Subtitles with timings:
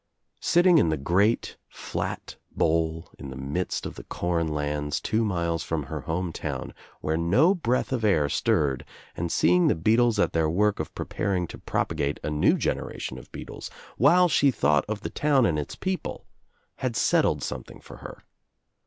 [0.39, 5.61] Sitting in the great flat bowl in the midst of the corn land* two miles
[5.63, 8.83] from her home town where no breath of air stirred
[9.15, 13.31] and seeing the beetles at their work of preparing to propagate a new generation of
[13.31, 16.25] beetles, while she thought of the town and its people,
[16.77, 18.23] had settled some thing for her.